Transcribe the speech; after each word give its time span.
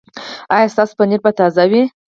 ایا 0.55 0.71
ستاسو 0.73 0.93
پنیر 0.99 1.19
به 1.23 1.31
تازه 1.39 1.63
وي؟ 1.71 1.83